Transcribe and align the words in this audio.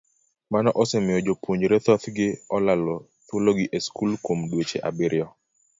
Mano 0.53 0.69
osemiyo 0.81 1.19
jopuonjre 1.27 1.77
thothgi 1.85 2.27
olalo 2.55 2.95
thuologi 3.27 3.65
e 3.77 3.79
skul 3.85 4.11
kuom 4.23 4.39
dweche 4.51 4.77
abiriyo. 4.89 5.27